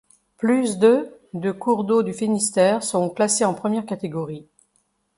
[0.39, 4.47] Plus de de cours d’eau du Finistère sont classés en première catégorie.